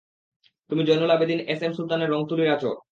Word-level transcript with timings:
তুমি 0.69 0.81
Zainul 0.83 1.11
Abedin, 1.11 1.39
S 1.47 1.61
M 1.61 1.71
সুলতানের 1.73 2.09
রঙ 2.09 2.21
তুলীর 2.29 2.53
আঁচড়। 2.53 2.75